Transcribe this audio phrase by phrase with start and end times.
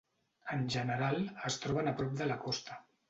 [0.55, 2.81] En general, es troben a prop de la costa.